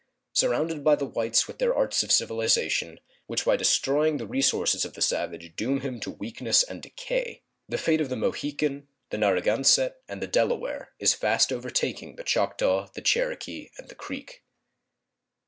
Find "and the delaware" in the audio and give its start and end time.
10.07-10.89